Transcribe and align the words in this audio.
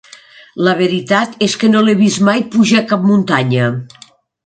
La 0.67 0.73
veritat 0.79 1.37
és 1.49 1.57
que 1.65 1.71
no 1.75 1.85
l'he 1.89 1.97
vist 2.01 2.25
mai 2.31 2.45
pujar 2.57 2.85
cap 2.95 3.09
muntanya. 3.13 3.73